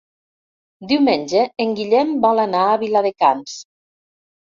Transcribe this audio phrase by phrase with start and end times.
[0.91, 3.59] Diumenge en Guillem vol anar a Viladecans.